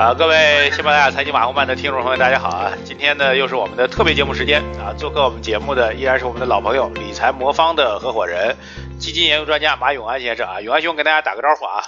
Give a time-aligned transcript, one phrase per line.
[0.00, 2.72] 啊，各位喜马拉雅财经马后曼的听众朋友，大家好啊！
[2.86, 4.96] 今天呢，又是我们的特别节目时间啊！
[4.96, 8.56] 做客我们节目的依然是我们的老朋友，理财魔方的合伙人、
[8.98, 10.62] 基金研究专家马永安先生啊！
[10.62, 11.84] 永安兄跟大家打个招呼啊！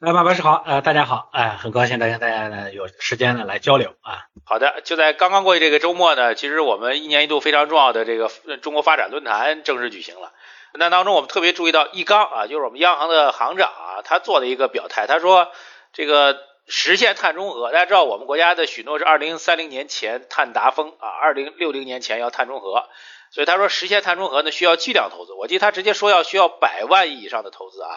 [0.00, 4.24] 呃，马博士好，呃，大家好，哎，很高兴大家大家呢有时间呢来交流啊。
[4.46, 8.30] 好的，就在刚刚过去这个周末呢，其实我们一年一度非常重要的这个
[8.62, 10.32] 中国发展论坛正式举行了。
[10.72, 15.48] 那当中我们特别注意到易纲啊，就是我们央行的行长啊，他做了一个表态，他说
[15.92, 16.38] 这个
[16.68, 22.84] 实现碳中和，大家知道我们国家的许诺是二零三零年前碳达峰啊，二零六零年前要碳中和，
[23.30, 27.88] 所以他说实现碳中和呢需要巨量投资，我记得他直接说要需要百万亿以上的投资啊。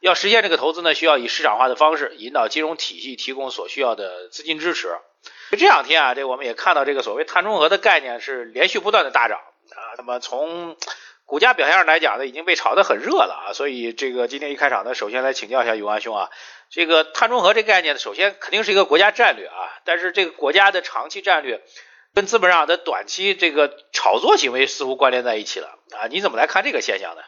[0.00, 4.98] 要实现这个投资呢，需要以市场化的方式引导金融体系提供所需要的资金支持。
[5.50, 9.96] 就这两天啊，这我们也看到这个所谓碳中和的概念是连续不断的大涨啊。
[9.96, 10.76] 那么从
[11.24, 13.52] 股价表现上来讲呢，已经被炒得很热了啊。
[13.54, 16.28] 所以这个今天一开场呢，首先来请教一下永安兄啊，
[16.74, 21.62] 这个碳中和这个概念呢，首先肯定是一个国家战略啊，但是这个国家的长期战略
[22.12, 26.08] 跟资本市场的短期这个炒作行为似乎关联在一起了啊。
[26.10, 27.22] 你怎么来看这个现象呢？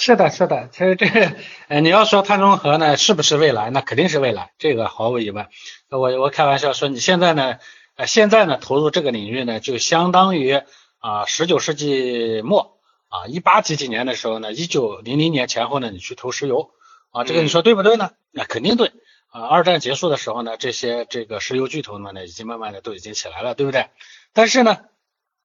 [0.00, 1.32] 是的，是的，其实这个，
[1.68, 3.70] 呃，你要说碳中和呢，是不是未来？
[3.70, 5.46] 那肯定是未来，这个毫无疑问。
[5.90, 7.58] 我我开玩笑说，你现在呢，
[7.96, 10.60] 呃，现在呢投入这个领域呢，就相当于
[10.98, 16.70] 啊，十九世纪末啊，一八几几年的时候呢，一九零零年前后呢，你去投石油
[17.10, 18.10] 啊，这个你说对不对呢？
[18.30, 18.92] 那肯定对
[19.30, 19.46] 啊。
[19.46, 23.88] 二战结束的时候呢，这些这个石油巨头们呢，已经慢慢的都已经起来了，对不对？
[24.32, 24.78] 但是呢，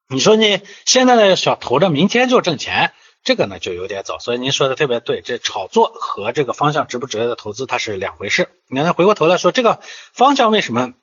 [0.08, 2.94] 你说你现在呢，想投着明天就挣钱？
[3.24, 8.50] 这个呢就有点早，所以您说的特别对，这炒作和这个方向值不值得投资它是两回事。
[8.68, 9.80] 你看回过头来说，这个
[10.12, 10.94] 方向为什么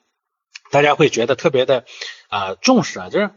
[0.69, 1.83] 大家会觉得特别的
[2.29, 3.09] 啊重视啊？
[3.09, 3.31] 就是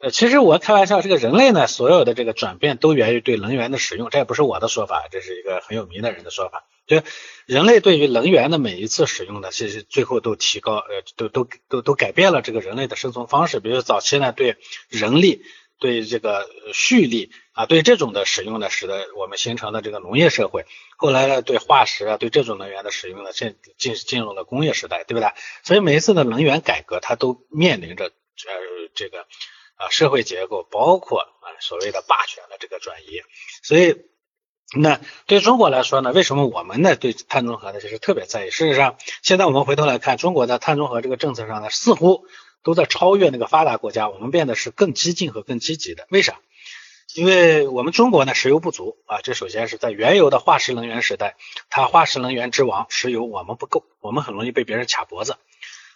[0.00, 6.64] 呃，其实我开玩笑，这个人类呢所有的这个转变都源于对能源的使用，这也不是我的说法，这是一个很有名的人的说法。
[6.86, 7.02] 就
[7.46, 13.60] 人类对于能源的每一次使用呢，其实最后都提高呃都都都都改变了这个人类的生存方式。
[13.60, 14.56] 比如早期呢对
[14.88, 15.42] 人力。
[15.80, 20.66] 对这个蓄力啊，对这种的使用呢，使得我们形成了这个农业社会。
[20.96, 25.30] 后来呢，对化石啊，对这种能源的使用呢，进进进入了工业时代，对不对？
[25.62, 28.10] 所以每一次的能源改革，它都面临着呃
[28.96, 29.28] 这个
[29.78, 33.22] 啊社会结构，包括啊所谓的霸权的这个转移。
[33.62, 33.96] 所以
[34.76, 38.50] 那对中国来说呢，为什么我们呢对碳中和呢就是特别在意？
[38.50, 42.26] 事实上，现在我们回头来看，中国的碳中和这个政策上呢，似乎。
[42.64, 46.08] 都在超越那个发达国家，我们变得是更激进和更积极的。
[46.10, 46.40] 为啥？
[47.14, 51.36] 因为我们中国呢，石油不足啊，这首先是在原油的化石能源时代，
[51.70, 55.36] 它化石能源之王，石油我们不够，我们很容易被别人卡脖子。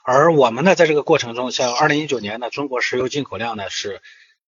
[0.04, 4.02] 而我们呢，在这个过程中，像二零一九年呢，中国石油进口量呢是。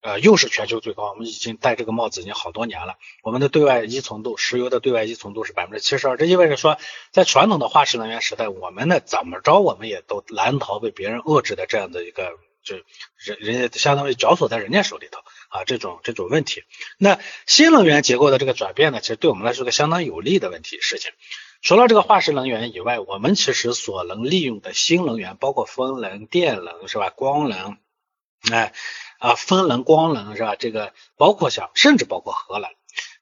[0.06, 2.96] 呃，又是全球最高，我们已经戴这个帽子已经好多年了。
[3.22, 6.76] 我们的对外依存度，石油的对外依存度是百分之七十二，这意味着说，
[7.10, 12.32] 在传统的化石能源时代，我们呢怎么着，我们也都难逃被别人遏制的这样的一个，
[12.62, 12.76] 就
[13.16, 16.64] 人人家相当于绞索在人家手里头啊，这种这种问题。
[16.98, 21.12] 那新能源结构的这个转变呢，其实对我们来说是个相当有利的问题事情。
[21.64, 27.10] 除了这个化石能源以外，我们其实所能利用的新能源，包括风能、电能，是吧？
[27.10, 27.78] 光能，
[28.52, 28.72] 哎。
[29.20, 30.54] 啊，风能、光能是吧？
[30.54, 32.68] 这个包括像，甚至包括核能，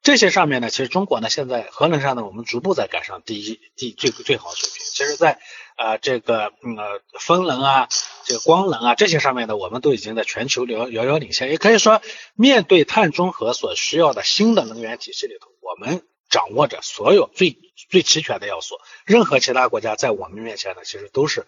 [0.02, 4.84] 这些上面呢，其实中国呢，现在核能上呢，我们逐步在赶上第一、第最最好水平。
[4.84, 5.38] 其实，在
[5.76, 7.88] 呃这个呃风能啊、
[8.25, 11.50] 这个光能啊这些上面呢，我们都已经在全球遥遥遥领先。
[11.50, 12.02] 也可以说，
[12.34, 16.02] 面对碳中和所需要的新的能源体系里头，我们
[16.32, 17.56] 掌握着所有最
[17.88, 18.81] 最齐全的要素。
[19.04, 21.47] 任何其他国家在我们面前呢，其实都是。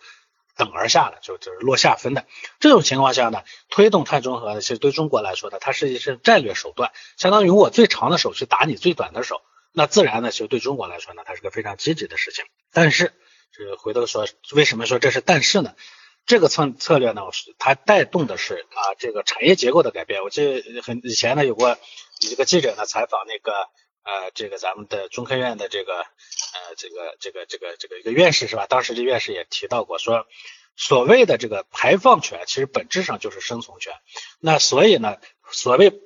[0.56, 2.26] 等而下的，就就是落下分的
[2.60, 12.44] 这种情况下呢，推动碳中和呢，其实对中国来说呢，它是一是战略手段，相当于我最长的手去打你最短的手，那自然呢，其实对中国来说呢，它是个非常积极的事情。
[12.72, 13.12] 但是，
[13.50, 15.74] 这个回头说，为什么说这是但是呢？
[16.24, 17.22] 这个策策略呢，
[17.58, 20.22] 它带动的是啊，这个产业结构的改变。
[20.22, 21.76] 我记得很以前呢，有过
[22.20, 23.52] 一个记者呢采访那个。
[24.04, 28.66] 呃，这个咱们的中科院的这个呃，这个这个这个这个一个院士是吧？
[28.66, 30.26] 当时这院士也提到过，说
[30.76, 33.94] 所谓的这个排放权，其实本质上就是生存权。
[34.40, 35.16] 那所以呢，
[35.50, 36.02] 所谓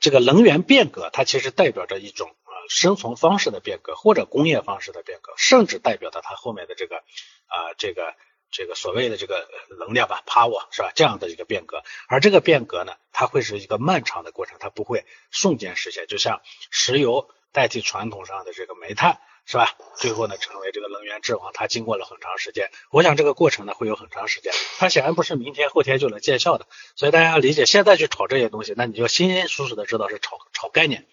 [0.00, 8.14] 这个能源变革，它其实代表着一种呃生存方式的变革，或者工业方式的变革，甚至代表着它后面的这个啊这个。
[8.50, 9.46] 这个所谓的这个
[9.78, 10.90] 能量吧，power 是吧？
[10.94, 16.06] 这样的一个变革，而这个变革呢，它会是一个漫长的过程，它不会瞬间实现。
[16.06, 16.40] 就像
[16.70, 19.76] 石油代替传统上的这个煤炭，是吧？
[19.96, 22.70] 最后呢，成为这个能源之王，它经过了很长时间。
[22.90, 26.66] 我想这个过程呢，会有很长时间，它显然不是明天后天就能见效的。
[26.96, 31.06] 所以大家要理解，现在去炒这些东西，那你就清清楚楚的知道是炒炒概念。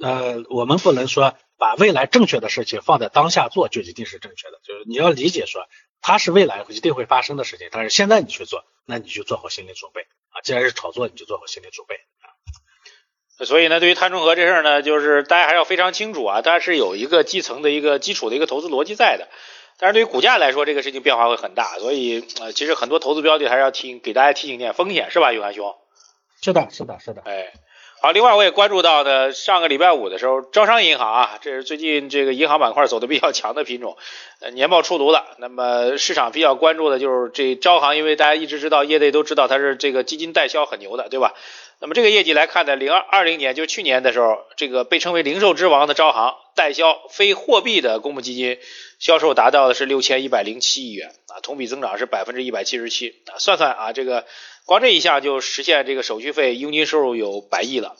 [0.00, 5.68] 呃，我们不能说把未来正确的事情放在当下做就一定是正确的，就是你要理解说。
[6.06, 10.42] 它是未来一定会发生的事情，但是现在你去做，那你就做好心理准备啊。
[10.44, 12.28] 既然是炒作，你就做好心理准备啊。
[13.46, 19.30] 所以呢，对于碳中和这事儿呢，就是大家还是要非常清楚啊，它是有一个基层的一个基础的一个投资逻辑在的。
[19.78, 25.74] 但是对于股价来说，这个事情变化会很大，所以呃，其实很多投资标的还是要提给大家提醒点风险，是吧，宇安兄？
[26.42, 27.22] 是的，是的，是的。
[27.24, 27.50] 哎，
[28.04, 33.96] 好，另外我也关注到呢，上个礼拜五的时候，招商银行啊，这是最近这个银行板块走的比较强的品种，
[34.40, 35.24] 呃，年报出炉了。
[35.38, 41.32] 那么市场比较关注的就是这招行，因为大家一直知道，业内都知道它是这个基金代销很牛的，对吧？
[41.80, 48.58] 那么这个业绩来看呢，零二二零年就去年的时候，这个被称为零售之王的招行代销非货币的公募基金。
[48.98, 54.24] 销售达到的是六千一百零七亿元啊，同比增长是百分之一百七十七啊，算算啊，这个
[54.66, 57.96] 光这一项就实现这个手续费佣金收入有百亿了。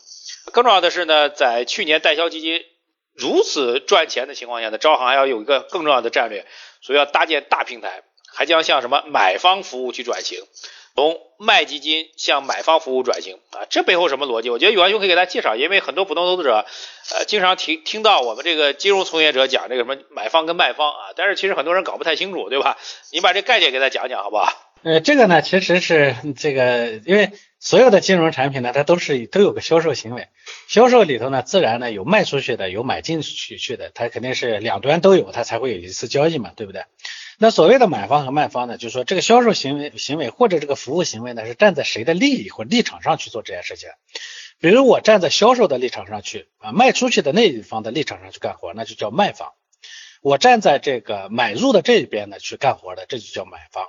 [0.52, 2.62] 更重要的是呢，在去年代销基金
[3.14, 6.46] 如此赚钱的情况下呢，招行还要有一个更重要的战略，
[6.81, 8.02] 所以要搭建大平台，
[8.34, 10.40] 还将向什么买方服务去转型。
[10.96, 14.50] 从卖基金向买方服务转型啊，这背后什么逻辑？
[14.50, 16.64] 我觉得宇文兄可以给大家介绍，因为很多普通投资者
[17.10, 22.78] 呃经常听听到我们这个金融从业者讲这个什么买方跟卖方啊，但是其实很多人搞不太清楚，对吧？
[23.10, 24.52] 你把这概念给他讲讲好不好？
[24.84, 30.28] 呃，这个呢其实是这个，因为所有的金融产品呢，它都是都有个销售行为，
[30.69, 36.84] 销售里头呢自然呢有卖出去的，有买进去去的，它肯定是两端都有，它才会有一次交易嘛，对不对？
[37.38, 43.88] 那所谓的买方和卖方呢，就是说这个销售行为行为或者这个服务行为呢，是站在谁的利益或立场上去做这件事情。
[44.60, 49.54] 比如我站在销售的立场上去啊，卖出去的那一方的立场上去干活，那就叫卖方；
[50.20, 53.86] 我站在这个买入的这一边呢去干活的，这就叫买方。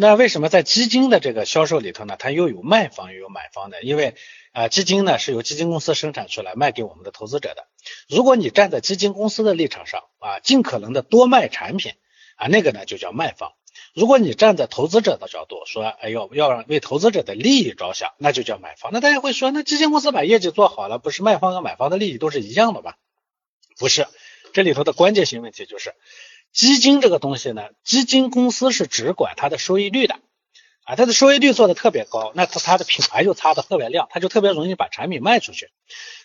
[0.00, 3.82] 那为什么在基金的这个销售里头呢，它又有卖方又有买方呢？
[3.82, 4.14] 因为
[4.52, 7.66] 啊，基金呢是由基金公司生产出来卖给我们的投资者的。
[8.08, 11.94] 如果你站在基金公司的立场上啊，尽可能的多卖产品。
[12.36, 13.54] 啊，那个呢就叫卖方。
[13.94, 18.92] 如果你站在投资者的角度说，哎呦，要为投资者的利益着想，那就叫买方。
[18.92, 22.94] 那大家会说，那基金公司把业绩做好了，不是卖方和买方的利益都是一样的吗？
[23.76, 24.06] 不是，
[24.52, 25.94] 这里头的关键性问题就是，
[26.52, 30.16] 基金这个东西呢，基金公司是只管它的收益率的，
[30.84, 35.70] 啊，它的收益率做的特别高，那它它的品牌就擦的特别亮，它就特别容易把产品卖出去。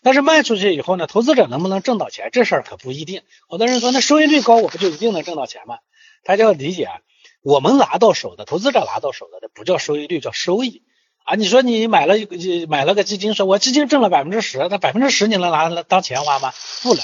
[0.02, 3.22] 但是卖出去以后呢，投资者能不能挣到钱，这事儿可不一定。
[3.48, 5.78] 好多人说，那收益率高，我不就一定能挣到钱吗？
[6.24, 7.00] 大家要理解啊，
[7.44, 10.84] 我们拿到手的，投资者拿到手的，这不叫收益率，叫收益
[11.26, 11.36] 啊。
[11.36, 12.38] 你说你买了一个
[12.68, 16.54] 买了个基金，说我基金挣了百分之十，那百分之十你能拿当钱花吗？
[16.82, 17.04] 不能，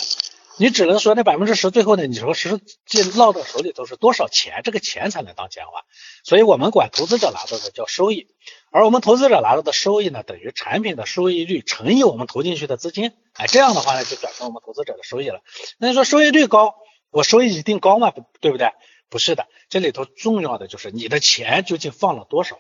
[0.60, 5.86] 你只能说那百分之十最后呢，你说实际落到手里头是多少钱，这个钱才能当钱花。
[6.26, 8.28] 所以我们管投资者拿到的叫收益，
[8.70, 15.42] 而我们投资者拿到的收益呢，等于产品的收益率乘以我们投进去的资金，哎，这样的话呢，就转成我们投资者的收益了。
[15.78, 16.76] 那你说收益率高，
[17.10, 18.12] 我收益一定高吗？
[18.42, 18.72] 对不对？
[19.10, 22.60] 不是的，这里头重要的就是你的钱究竟放了多少？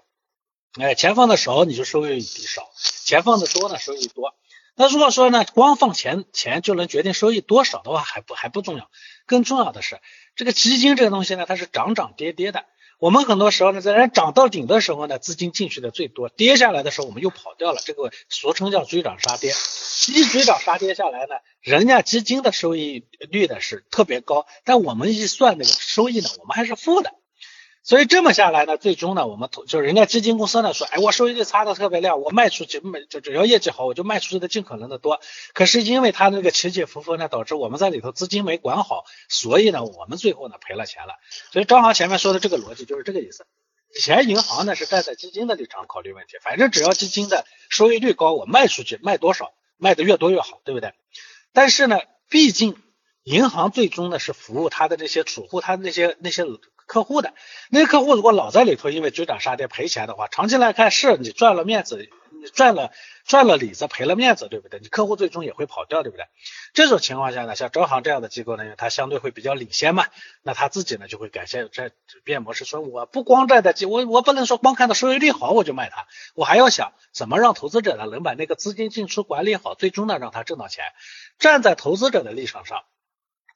[0.79, 2.69] 哎，钱放的少你就收益少，
[3.03, 4.33] 钱放的多呢收益多。
[4.79, 8.89] 那如果说呢，光放钱钱就能决定收益多少的话，还不还不重要。
[9.25, 9.99] 更重要的是，
[10.37, 12.63] 这个基金这个东西呢，它是涨涨跌跌的。
[12.97, 17.81] 我们很多时候呢，在人涨到顶的时候呢，资金进去的最多；跌下来的时候，我们又跑掉了。
[17.83, 19.51] 这个俗称叫追涨杀跌。
[20.13, 27.11] 一追涨杀跌下来呢，人家基金的收益率呢是特别高，但我们一算那个收益呢，我们还是负的。
[27.89, 35.19] 所以这么下来呢，最终呢，我们投就是人家基金公司呢说，哎，我收益率擦的特别亮，我卖出去卖就只要业绩好，我就卖出去的尽可能的多。
[35.53, 41.15] 可是因为他那个起起伏伏呢，导致我们在里头资金没管好，所以呢，我们最后呢赔了钱了。
[41.51, 43.47] 所以张航前面说的这个逻辑就是这个意思。
[43.97, 50.93] 以前银行呢是站在基金的立场考虑问题，反正只要基金的收益率高，我卖出去卖多少，卖的越多越好，对不对？
[51.53, 51.97] 但是呢，
[52.29, 52.75] 毕竟
[53.23, 56.45] 银行最终呢是服务他的这些储户，他的那些那些。
[56.89, 57.35] 客户的
[57.69, 62.09] 那些客户如果老在里头，因为追涨杀跌赔钱的话，长期来看是你赚了面子，
[62.41, 62.91] 你赚了
[63.25, 64.79] 赚了里子，赔了面子，对不对？
[64.79, 66.25] 你客户最终也会跑掉，对不对？
[66.73, 70.07] 这种情况下呢，像招行这样的机构呢，因为它相对会比较领先嘛，
[70.41, 71.91] 那他自己呢就会改善这
[72.23, 80.85] 变模式，说我不光站在我我不能说光看到收益率好我就卖它，我还要想怎么让投资者呢能把那个资金进出管理好，最终呢让他挣到钱。
[81.37, 82.81] 站在投资者的立场上。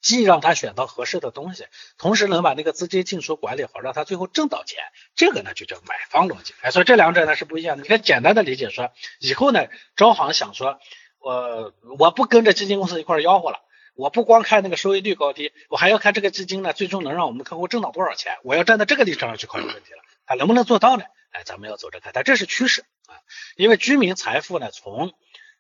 [0.03, 1.65] 既让他选到合适的东西，
[1.97, 4.83] 同时能把那个资金进出管理好，让他最后挣到钱，
[5.15, 6.53] 这个呢就叫买方逻辑。
[6.61, 7.83] 哎，所以这两者呢是不一样的。
[7.83, 10.77] 你看简单的理解说，以后呢招行想说，
[11.19, 13.61] 我我不跟着基金公司一块吆喝了，
[13.95, 21.05] 我不光看那个收益率高低，我还要看这个基金呢最终能让我们客户挣到多少钱，我要站在这个立场上去考虑问题了，他能不能做到呢？
[21.31, 23.15] 哎，咱们要走着看，但这是趋势啊，
[23.55, 25.13] 因为居民财富呢从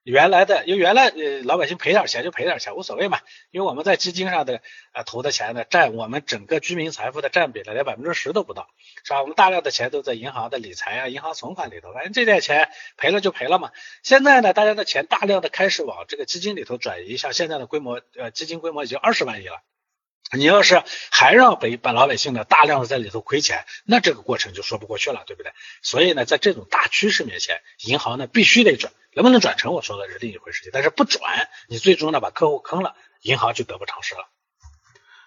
[0.03, 8.67] 原来的，因为原来呃老百姓赔点钱就赔点钱无所谓嘛，因为我们在基金上的啊投的钱呢，占我们整个居民财富的占比呢连百分之十都不到，
[9.05, 9.21] 是吧？
[9.21, 13.71] 我们大量的钱都在银行的理财啊、银行存款里头，反正这点钱赔了就赔了嘛。
[14.03, 19.61] 现在呢，大家的钱大量的开始往这个基金里头转移，像现在的规模，呃，基金规模已经二十万亿了。
[20.35, 20.81] 你要是
[21.11, 25.53] 还让北把老百姓呢大量的在里头亏钱，那这个过程就说不过去了，对不对？
[25.81, 30.71] 所以呢，在这种大趋势面前，银行呢必须得转，能不能转成我说的是另一回事情。
[30.73, 31.21] 但是不转，
[31.69, 34.27] 你最终呢把客户坑了，银行就得不偿失了。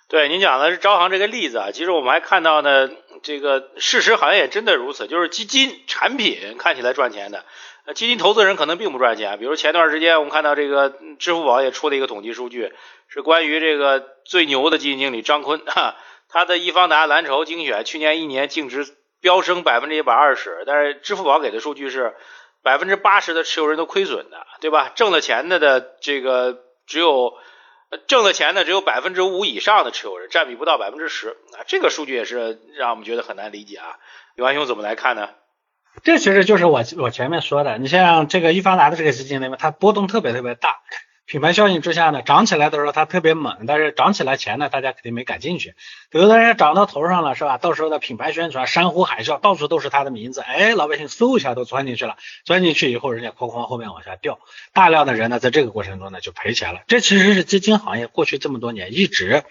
[0.09, 2.89] 对，您讲的是招行这个例子啊，其实我们还看到呢，
[3.23, 7.45] 这个事实好像也真的如此，就是基金产品看起来赚钱的。
[7.85, 12.73] 那基金投资人可能并不赚钱，比如前段时间我们看到这个支付宝也出了一个统计数据，
[13.09, 15.97] 是关于这个最牛的基金经理张坤哈，
[16.29, 18.87] 他的易方达蓝筹精选去年一年净值
[19.21, 22.15] 飙升百分之一百二十，但是支付宝给的数据是
[22.67, 24.91] 百分之八十的持有人都亏损的，对吧？
[24.97, 27.35] 挣了钱的的这个只有
[28.09, 34.01] 挣了钱的只有百分之五以上的持有人，占比不到百分之十啊，这个数据也是让我们觉得很难理解啊。
[34.35, 35.29] 刘安兄怎么来看呢？
[36.03, 40.81] 这其实就是我我前面说的，你像这个易方达的这个基金里面，它波动特别特别大，
[41.27, 45.75] 品牌效应之下呢，涨起来的时候它特别猛，但是涨起来前呢，大家肯定没敢进去。
[46.13, 47.59] 有的人涨到头上了，是吧？
[47.59, 54.39] 到时候的品牌宣传山呼海啸，到处都是他的名字，哎，老百姓嗖一下都钻进去了，钻进去以后，人家哐哐后面往下掉，
[54.73, 56.83] 大量的人呢，在这个过程中呢就赔钱了。
[56.87, 59.43] 这其实是基金行业过去这么多年一直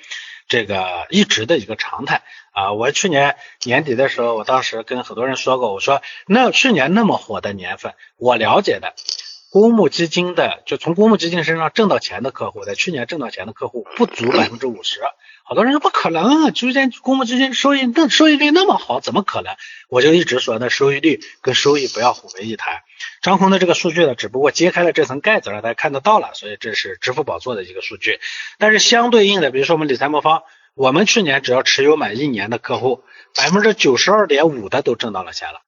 [0.47, 2.21] 这个一直的一个常态。
[2.53, 8.93] 啊，我去年年底的时候，我当时跟很多人说过，我说那去年那么火的年份，我了解的
[9.55, 14.99] 公募基金的，就从公募基金身上挣到钱的客户，在去年挣到钱的客户不足百 分之五十。
[15.45, 19.55] 好多人说不可能啊，之前公募基金收益那收益率那么好，怎么可能？
[19.87, 22.81] 我就一直说，那收益率跟收益不要混为一谈。
[23.21, 28.19] 张坤的这个数据呢，只不过揭开了这层盖子，让大家看得到了，所以这是支付宝做的一个数据。
[28.57, 30.43] 但是相对应的，比如说我们理财魔方。
[30.73, 35.61] 我们去年只要持有满一年的客户，百分之九十二点五的都挣到了钱了。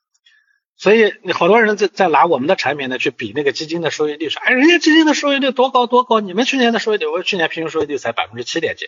[0.77, 8.87] 所以你好多人在在拿我们的产品呢去比那个基金的收益率，说哎人家基金的收益率多高多高，你们去年的收益率，我去年平均收益率才百分之七点几，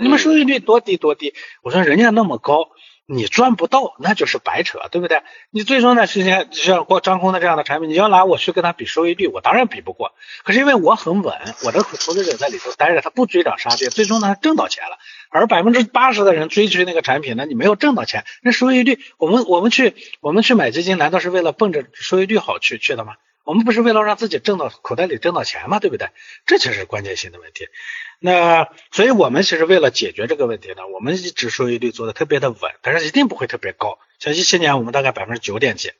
[0.00, 1.34] 你们收益率多低多低？
[1.62, 2.70] 我说人家那么高。
[3.06, 5.22] 你赚不到，那就是白扯，对不对？
[5.50, 10.12] 你最终呢，实现像过张空的这样的产品，你要拿我去跟他比收益率，我当然比不过。
[10.42, 11.34] 可是因为我很稳，
[11.64, 14.98] 我的投资者在里头待着，他不追涨杀跌，最终呢挣到钱了。
[15.28, 23.14] 而百分之八十的人追去那个产品呢，你没有挣到钱，那收益率，我们我们去我们去买基金，难道是为了奔着收益率好去去的吗？
[23.44, 25.78] 我们不是为了让自己挣到口袋里挣到钱吗？
[25.78, 26.08] 对不对？
[26.46, 27.68] 这才是关键性的问题。
[28.18, 33.98] 那所以我们其实为了解决这个问题呢，我们一直收益率做的特别的稳，但是一定不会特别高。
[34.18, 35.92] 像一七年我们大概百分之九点几，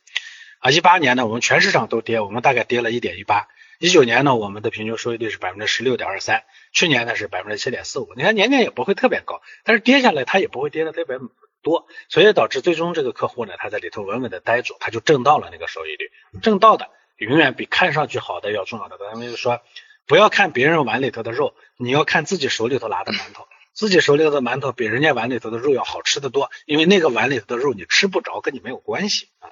[0.61, 3.47] 啊，一八年呢我们全市场都跌，我们大概跌了一点一八。
[3.79, 8.15] 一九年呢我们的平均收益率是百分之十六点二三，去年呢是百分之七点四五。
[8.17, 11.19] 你看年年也不会特别高，但是跌下来它也不会跌的特别
[11.63, 16.11] 多，所以导致最终这个客户呢他在里头稳稳的待住，他就挣到了那个收益率，
[16.41, 18.97] 挣到的永远比看上去好的要重要的。
[18.99, 19.61] 咱们就说。
[20.07, 23.49] 不要看别人碗里头的肉，你要看自己手里头拿的馒头。
[23.73, 29.49] 自己手里头的馒头比人家碗里头的肉要好吃的多，因为那个碗里头的肉你吃不着，跟你没有关系啊。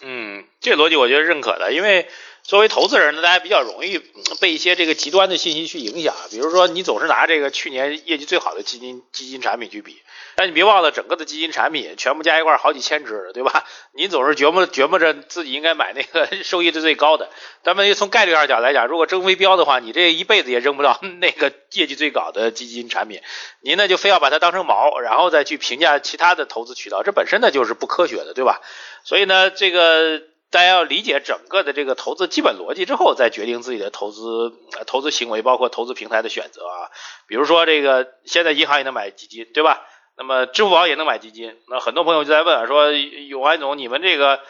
[0.00, 2.08] 嗯，这个逻辑我觉得认可的，因为。
[2.44, 3.98] 作为投资人呢，大家比较容易
[4.40, 6.14] 被一些这个极端的信息去影响。
[6.30, 9.96] 比如说，你总是拿这个去年业绩最好的基金基金产品去比，
[10.34, 13.64] 但你别忘了，整个的基金产品全部加一块好几千只，对吧？
[13.94, 17.30] 你总是琢磨琢磨着自己应该买那个 收益是最高的。
[17.62, 23.20] 但问题从概率上讲来讲，如果扔飞镖的话，你这一辈子也扔不到 那个业绩最高的基金产品。
[23.60, 28.60] 您呢就非要把它当成毛，然后再去评价其他的投资渠道，这本身呢就是不科学的，对吧？
[29.04, 30.31] 所以呢，这个。
[30.52, 34.52] 大家要理解整个的这个投资基本逻辑之后，再决定自己的投资
[34.86, 36.92] 投资行为，包括投资平台的选择啊。
[37.26, 39.80] 比如说，这个现在银行也能买基金，对吧？
[40.14, 41.56] 那么支付宝也能买基金。
[41.68, 44.40] 那很多朋友就在问啊，说永安总，你们这个，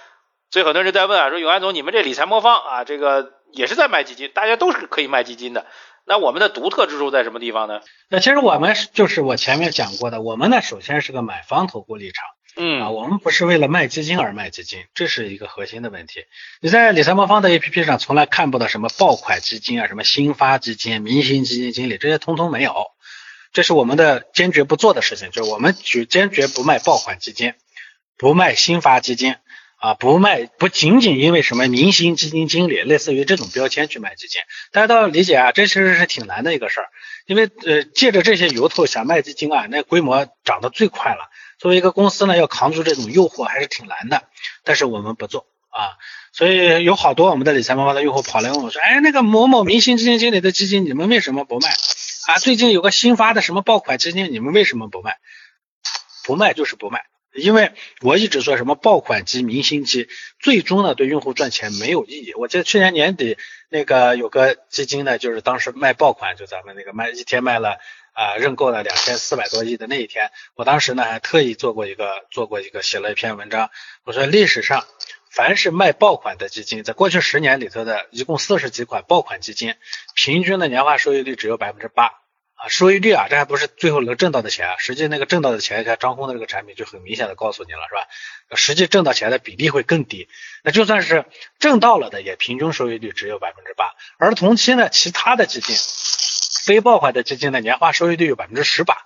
[0.51, 5.67] 所以很多人在问啊，说永安总，你们这理财魔方啊，这个也是在卖基金，大家都是可以卖基金的。
[6.05, 7.81] 那我们的独特之处在什么地方呢？
[8.09, 12.27] 那其实我们就是我前面讲过的，我们呢首先是个买方投顾立场。
[12.55, 16.25] 嗯啊，我们不是为了卖基金而卖基金，这是一个核心的问题。
[16.61, 22.89] 你在理财魔方的 APP 上从来看不到什么爆款基金啊，什么新发基金、明星基金经理这些通通没有，
[23.55, 27.55] 这是我们的坚决不做的事情，就是我们决坚决不卖爆款基金，
[28.19, 29.37] 不卖新发基金
[29.79, 34.43] 啊，不卖不仅仅因为什么明星基金经理类似于这种标签去卖基金，
[34.73, 36.89] 大家都要理解啊，这其实是挺难的一个事儿，
[37.25, 41.31] 因为呃借着这些由头想卖基金啊，那规模涨得最快了。
[41.63, 44.25] 作为一个公司呢，要扛住这种诱惑还是挺难的，
[44.65, 45.95] 但是我们不做啊。
[46.33, 51.69] 所以有好多我们的理财妈妈的用户跑来问我说，哎，那个某某明星基金经理的基金你们为什么不卖
[52.27, 52.41] 啊？
[52.41, 55.19] 最近有个新发的什么爆款基金，你们为什么不卖？
[56.25, 57.05] 不卖就是不卖。
[57.33, 60.09] 因为我一直说什么爆款基、明星基，
[60.41, 62.35] 最终呢对用户赚钱没有意义。
[62.35, 63.39] 我记得去年年底
[63.71, 67.79] 那个有个基金呢，就是当时卖爆款，就咱们那个卖一天卖了
[68.13, 73.71] 啊认购了两千四百多亿的那一天，我当时呢还特意做过一个做过一个写了一篇文章，
[74.05, 74.87] 我说历史上
[75.31, 79.75] 凡是卖爆款的基金，在过去十年里头的一共四十几款爆款基金，
[80.15, 82.13] 平均的年化收益率只有百分之八。
[82.55, 88.57] 啊，收益率啊，这还不是最后能挣到的钱，实际那个挣到的钱，看张工的这个产品就很明显的告诉你了，是吧？
[88.57, 90.29] 实际挣到钱的比例会更低，
[90.63, 91.25] 那就算是
[91.59, 95.75] 挣到了的，也平均收益率只有百分之八，而同期呢，其他的基金，
[96.63, 98.99] 非爆款的基金的年化收益率有百分之十八，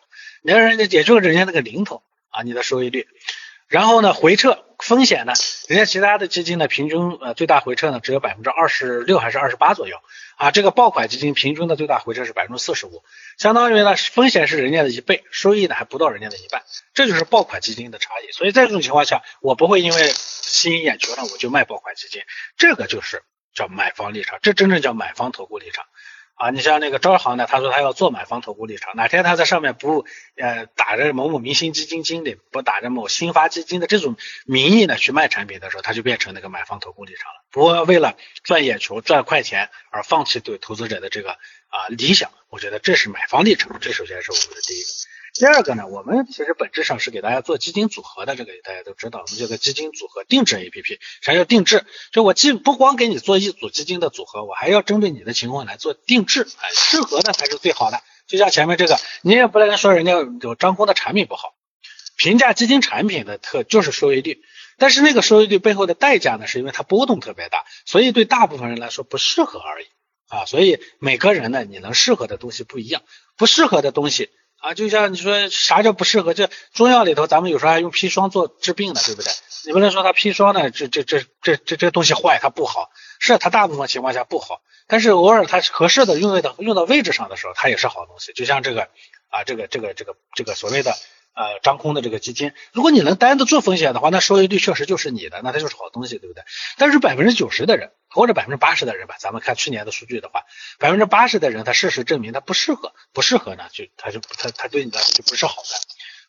[0.42, 3.08] 你看人家也就是人家那个零头啊，你的收益率。
[3.66, 5.32] 然后呢，回撤风险呢，
[5.66, 9.96] 人家其他的基金呢，平均呃最大回撤呢只有百分之二十六还是二十八左右
[10.36, 13.02] 啊，这个爆款基金平均的最大回撤是百分之四十五，
[13.38, 18.30] 相当于呢风险是人家的一倍，收益呢还不到人家的一半，这就是爆款基金的差异。
[18.32, 22.22] 所以在这种情况下，我不会因为吸引眼球呢我就卖爆款基金，
[22.58, 25.86] 这个就是叫买方立场，这真正叫买方投顾立场。
[26.36, 30.04] 啊，你像那个招行呢，他说他要做买方投顾立场，哪天他在上面不
[30.36, 37.44] 呃打着某某明星基金经理，不打着某新发基金的这种名义呢去卖产品的时候，他就变成那个买方投顾立场了。
[37.50, 44.88] 不过为了赚眼球、赚快钱而放弃对投资者的这个啊理想，我觉得这是买方立场，这首先是我们的第一个。
[45.38, 50.98] 第二个呢，我们其实本质上是给大家做基金组合的，这个大家都知道，我们叫做基金组合定制 A P P。
[51.20, 51.84] 啥叫定制？
[52.10, 58.00] 就我既不光给你做一组基金的组合，我还要针对你的情况来做定制，哎，适合的才是最好的。
[58.26, 61.54] 就像前面这个，你也不能说人家有张工的产品不好，
[62.16, 64.42] 评价基金产品的特就是收益率，
[64.78, 69.86] 但是那个收益率背后的代价呢，是因为它波动特别大，所以对大部分人来说不适合而已
[70.28, 70.46] 啊。
[70.46, 73.02] 所以每个人呢，你能适合的东西不一样，
[73.36, 74.30] 不适合的东西。
[74.58, 76.34] 啊，就像你说啥叫不适合？
[76.34, 79.32] 这中药里头，咱们有时候还用砒霜做治病的，对不对？
[79.66, 82.90] 你不能说它砒霜呢，这这这这这这东西坏，它不好。
[83.18, 88.32] 是它大部分情况下不好，但是偶尔它合适的用到用到位置上的时候，它也是好东西。
[88.32, 88.88] 就像这个
[89.30, 90.94] 啊，这个这个这个这个所谓的。
[91.36, 96.42] 呃，张空的这个基金，如果你能担得住风险的话，那收益率确实就是你的，那它就是好东西，对不对？
[96.78, 100.44] 但是百分之九十的人，或者百分之八十的人吧，咱们看去年的数据的话，
[100.78, 105.68] 百分之八十的人，他事实证明他不适合，不适合呢，就他就他他对你来说就不是好的。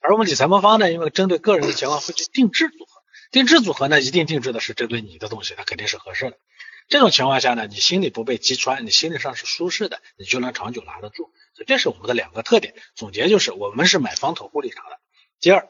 [0.01, 6.37] 而我们理财魔方呢，因为针对个人的情况会去定制组合，定制组合呢，一定定制的是针对你的东西，它肯定是合适的。
[6.87, 11.31] 这种情况下呢，你心里不被击穿，你心理上是舒适的，你就能长久拿得住。
[11.53, 12.75] 所以这是我们的两个特点。
[12.95, 14.97] 总结就是，我们是买方投顾立场的。
[15.39, 15.67] 第二，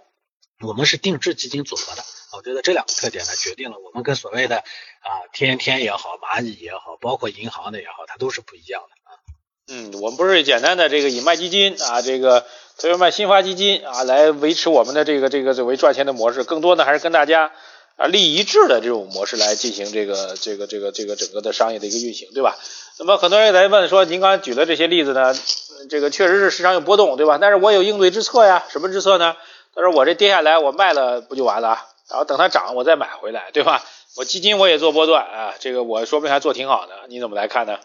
[0.62, 2.04] 我们是定制基金组合的，
[2.36, 9.18] 我觉得这两个特点呢，决定了我们跟所谓的啊天天也好，蚂蚁也好，包括银行的也好，它都是不一样的啊。
[9.70, 12.42] 嗯，我们不是简单的这个以卖基金啊，这个
[12.78, 17.52] 特别卖新发基金啊，来维持我们的这个这个作为赚钱的模式，更多的还是跟大家
[17.98, 22.56] 啊利益一致的这种模式来进行这个这个这个这个整个的商业的一个运行，对吧？
[23.00, 25.36] 那么很多人在问说，您刚才举的这些例子呢，
[25.90, 27.38] 这个确实是市场有波动，对吧？
[27.40, 29.36] 但是我有应对之策呀，什么之策呢？
[29.76, 31.86] 他说我这跌下来我卖了不就完了？
[32.10, 33.84] 然后等它涨我再买回来，对吧？
[34.16, 37.80] 我基金我也做波段啊，这个我说不定还做挺好的，你怎么来看呢？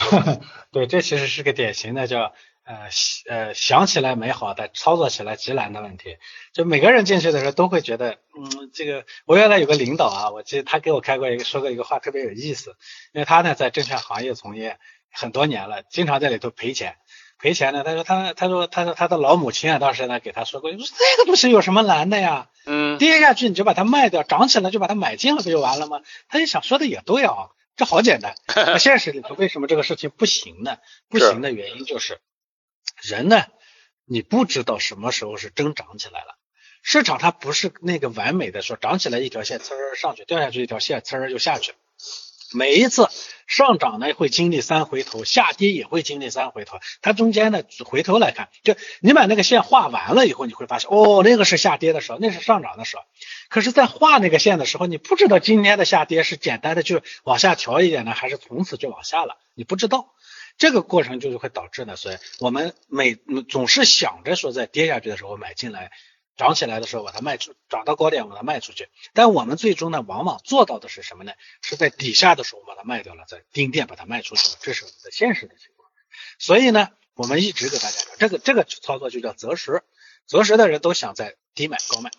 [0.72, 2.32] 对，这其实是个典型的叫
[2.64, 2.88] 呃
[3.28, 6.16] 呃想起来美好的操作起来极难的问题。
[6.52, 12.76] 就每个人进去的时候都会觉得，嗯，这个我原来有个领导啊，我记得他给我开过一个说过一个话特别有意思，
[13.12, 14.78] 因为他呢在证券行业从业
[15.12, 16.96] 很多年了，经常在里头赔钱。
[17.36, 17.82] 赔钱呢？
[17.84, 22.48] 他说他他说他说他的老母亲啊，当时呢给他说过，说这个东西有什么难的呀？
[22.64, 26.00] 嗯，跌下去你就把它卖掉，涨起来就把它买进了，不就完了吗？
[26.28, 28.34] 他就想说的也对啊，这好简单。
[28.54, 30.78] 那现实里头为什么这个事情不行呢？
[31.10, 32.20] 不行的原因就是
[33.06, 33.44] 人呢，
[34.06, 36.36] 你不知道什么时候是真涨起来了。
[36.82, 41.72] 市场它不是那个完美的说涨起来一条线呲儿上去，掉下去一条线呲儿就下去。
[42.52, 43.08] 每一次
[43.46, 46.78] 上涨呢会经历三回头，下跌也会经历三回头。
[47.02, 53.02] 它中间呢回头来看，就你把那个线画完了以后，你会发现哦，那个是下跌的时候，那是上涨的时候。
[53.48, 60.12] 可是，在画那个线的时候，你不知道今天的下跌是简单的就往下调一点呢，还是从此就往下了，你不知道。
[60.56, 63.14] 这个过程就是会导致呢，所以我们每
[63.48, 65.90] 总是想着说在跌下去的时候买进来。
[66.36, 68.88] 涨起来的时候把它卖出，涨到高点把它卖出去。
[69.12, 71.32] 但我们最终呢，往往做到的是什么呢？
[71.62, 74.56] 是在底下的时候把它卖掉了，在盯店把它卖出去了。
[74.60, 75.88] 这是我们的现实的情况。
[76.40, 79.84] 所以呢，我们一直给大家讲，这个这个操作就叫择时。
[80.26, 82.10] 择时的人都想在低买高卖，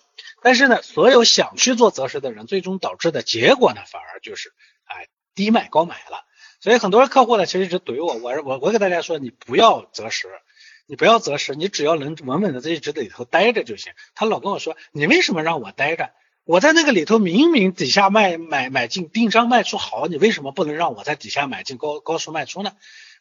[0.42, 4.54] 但是呢，所有想去做择时的人，最终导致的结果呢，反而就是
[4.86, 6.24] 哎低卖高买了。
[6.66, 10.28] 所以很多客户呢，其实一直怼我，我我我给大家说，你不要择时，
[10.88, 13.94] 你不要择时，你只要能稳稳的在一直里头待着就行。
[14.16, 16.10] 他老跟我说，你为什么让我待着？
[16.44, 22.72] 我在那个里头明明底下卖买买进定商卖出好，你为什么不能让我在底下买进高高速卖出呢？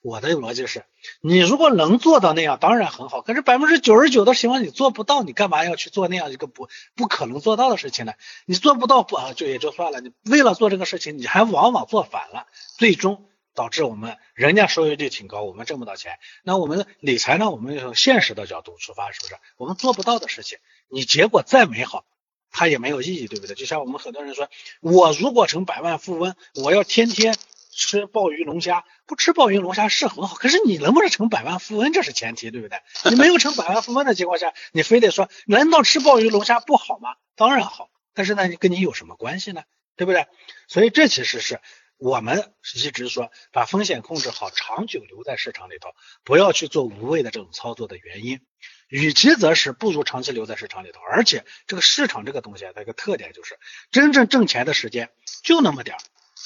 [0.01, 0.87] 我的逻辑是，
[1.21, 3.21] 你如果能做到那样，当然很好。
[3.21, 8.15] 可是百分之九十九的情况你做不到，你干嘛要去做那样一个不不可能做到的事情呢？
[8.47, 12.47] 你做不到不啊就也就算了，你为了做这个事情，你还往往做反了，
[12.79, 16.19] 最终导致我们人家收益率挺高，我们挣不到钱。
[16.43, 17.51] 那我们理财呢？
[17.51, 19.37] 我们从现实的角度出发，是不是？
[19.57, 22.05] 我们做不到的事情，你结果再美好，
[22.51, 23.55] 它也没有意义，对不对？
[23.55, 27.35] 就像我们很多人说，我如果成百万富翁，我要天天。
[27.77, 32.81] 吃鲍鱼龙虾不吃鲍鱼龙虾是很好，可是你能不能成百万富翁这是前提，对不对？
[33.11, 37.17] 你没有成百万富翁的情况下，你非得说难道吃鲍鱼龙虾不好吗？
[37.35, 39.65] 当然好，但是呢，跟你有什么关系呢？
[39.97, 40.29] 对不对？
[40.69, 41.61] 所以这其实是
[41.97, 45.91] 我们一直说把风险控制好，长久留在市场里头，
[46.25, 48.41] 不要去做无谓的这种操作的原因。
[48.89, 53.59] 与其则是不如长期留在市场里头，而且这个市场这个东西它一个特点就是
[53.91, 55.11] 真正挣钱的时间
[55.43, 56.01] 就那么点儿。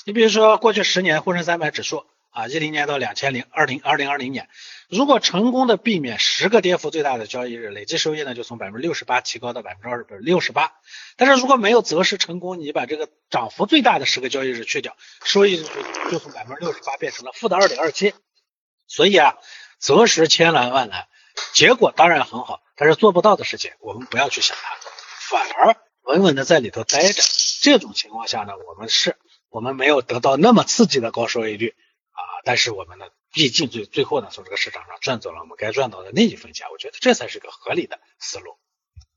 [0.04, 4.48] 你比如说，过去十年沪深三百指数啊，一零年到两千零二零二零二零年，
[4.88, 10.72] 如果成功的避免十个跌幅最大的交易日，累计收益呢就从百分之六十八提高到百分之二十六十八。
[11.16, 15.68] 但是如果没有择时成功，你把这个涨幅最大的十个交易日去掉，收益就
[16.10, 18.14] 就从百分之六十八变成了负的二点二七。
[18.86, 19.36] 所以啊，
[19.78, 21.06] 择时千难万难，
[21.52, 24.74] 结果当然很好，但是做不到的事情我们不要去想它，
[25.30, 27.22] 反而稳稳的在里头待着。
[27.60, 29.16] 这种情况下呢，我们是。
[29.50, 31.74] 我们没有得到那么刺激的高收益率
[32.10, 38.56] 啊，但是我们呢，毕竟最最后呢，从这个市场上赚走了我们该赚到的那一分钱，我觉得这才是个合理的思路。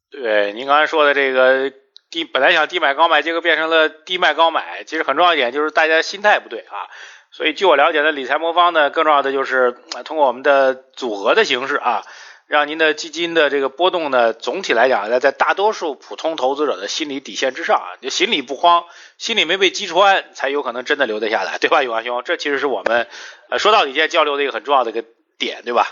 [0.09, 1.71] 对，您刚才说的这个
[2.09, 6.91] 低，本来想低买高买，结果变成了低卖高买，其实很重要一点就是大家心态不对啊。
[7.31, 9.71] 所以据我了解的理财魔方呢，更重要的就是
[10.03, 12.03] 通过我们的组合的形式啊。
[12.51, 18.83] 让您的基金的这个波动呢，总体来讲呢，在大多数普通投资者的心理底线之上啊，就心里不慌，
[19.17, 22.21] 心里没被击穿，才有可能真的留得下来，对吧，永安兄？
[22.25, 23.07] 这其实是我们
[23.49, 25.05] 呃说到底现在交流的一个很重要的一个
[25.39, 25.87] 点，对吧？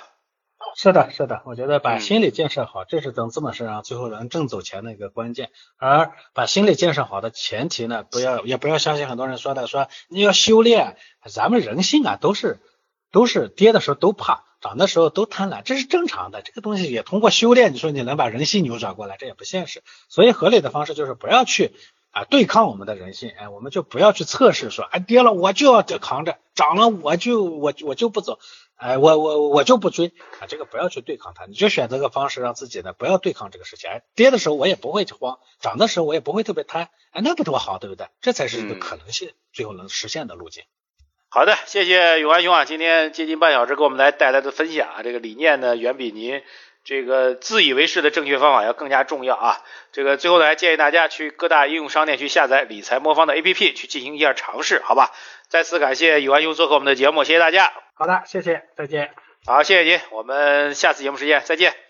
[0.76, 5.52] 是的，是的，我觉得把心理建设好，这是等资本市场最后能挣走钱的一个关键。
[5.78, 10.98] 而把心理建设好的前提呢，不要也不要相信很多人说的，说你要修炼，
[11.32, 12.60] 咱们人性啊，都是
[13.14, 14.44] 都是跌的时候都怕。
[14.62, 16.42] 涨的时候都贪婪，这是正常的。
[16.42, 19.84] 这个东西也通过修炼，你说你能把人性扭转过来，这也不现实。
[20.10, 21.72] 所以合理的方式就是不要去
[22.12, 28.40] 啊对抗我们的人性，哎，我们就不要去测试说，哎跌了我就要扛着，涨了我就我我就不走，
[28.76, 33.90] 哎我我我就不追啊，这个不要去对抗它，你就选择个方式让自己呢不要对抗这个事情。
[33.90, 38.08] 哎，跌的时候我也不会慌，涨的时候我也不会特别贪，哎那不多好，对不对？
[38.20, 40.64] 这才是一个可能性最后能实现的路径。
[41.32, 46.42] 好的，谢谢永安兄啊，今天接近半小时给我们来带来的分享啊，这个理念呢远比您
[46.84, 49.62] 这个自以为是的正确方法要更加重要啊。
[49.92, 55.12] 这个最后呢，还建议大家去各大应用商店去下载理财魔方的 APP，去进行一下尝试，好吧？
[55.50, 57.72] 再次感谢永安兄做客我们的节目，谢谢大家。
[57.94, 59.12] 好的，谢谢，再见。
[59.46, 61.89] 好，谢谢您，我们下次节目时间再见。